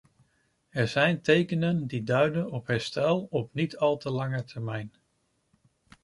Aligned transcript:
Er 0.69 0.87
zijn 0.87 1.21
tekenen 1.21 1.87
die 1.87 2.03
duiden 2.03 2.51
op 2.51 2.67
herstel 2.67 3.27
op 3.29 3.53
niet 3.53 3.77
al 3.77 3.97
te 3.97 4.09
lange 4.09 4.43
termijn. 4.43 4.91